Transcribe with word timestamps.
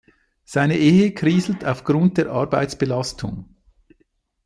Seine 0.45 0.77
Ehe 0.79 1.11
kriselt 1.13 1.63
aufgrund 1.63 2.17
der 2.17 2.31
Arbeitsbelastung. 2.31 3.53